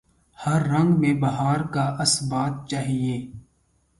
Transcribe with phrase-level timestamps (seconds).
[0.37, 3.17] ہر رنگ میں بہار کا اثبات چاہیے